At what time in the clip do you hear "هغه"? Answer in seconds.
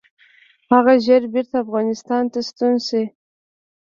0.71-0.93